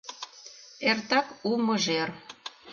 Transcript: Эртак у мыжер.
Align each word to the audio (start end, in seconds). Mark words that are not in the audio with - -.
Эртак 0.89 1.27
у 1.49 1.51
мыжер. 1.65 2.09